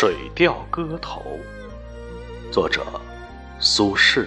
[0.00, 1.38] 水调歌头》，
[2.50, 2.82] 作者
[3.58, 4.24] 苏轼。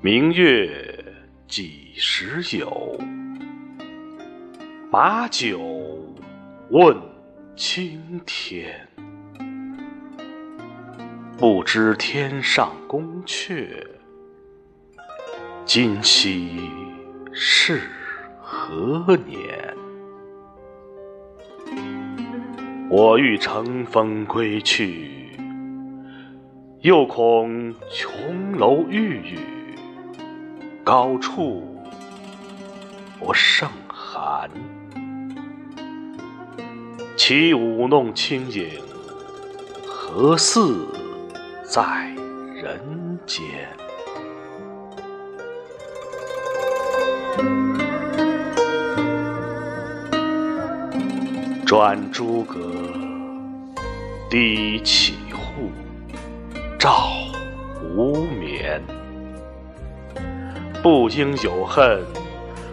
[0.00, 1.04] 明月
[1.46, 2.98] 几时有？
[4.90, 5.60] 把酒
[6.70, 6.96] 问
[7.54, 8.88] 青天。
[11.36, 13.86] 不知天上宫阙，
[15.68, 16.70] 今夕
[17.30, 17.82] 是
[18.40, 19.76] 何年？
[22.88, 25.28] 我欲乘风归去，
[26.80, 29.38] 又恐琼楼玉宇，
[30.82, 31.62] 高处
[33.20, 34.50] 不胜寒。
[37.14, 38.70] 起舞弄清影，
[39.86, 40.88] 何似？
[41.62, 42.06] 在
[42.54, 43.68] 人间，
[51.64, 52.58] 转朱阁，
[54.30, 55.70] 低绮户，
[56.78, 57.10] 照
[57.94, 58.82] 无眠。
[60.82, 62.02] 不应有恨，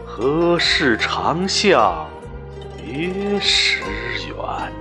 [0.06, 2.08] 何事长向
[2.78, 3.82] 别时
[4.30, 4.72] 圆？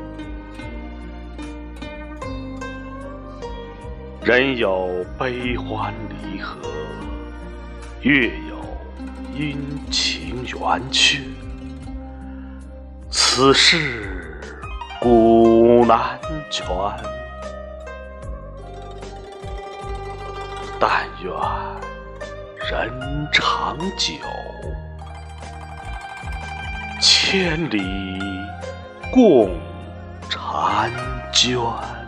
[4.22, 6.56] 人有悲欢离合，
[8.02, 8.30] 月
[9.36, 9.58] 阴
[9.90, 11.18] 晴圆缺，
[13.10, 14.40] 此事
[15.00, 16.64] 古难全。
[20.78, 21.32] 但愿
[22.70, 24.14] 人长久，
[27.00, 27.82] 千里
[29.10, 29.50] 共
[30.30, 30.88] 婵
[31.32, 32.03] 娟。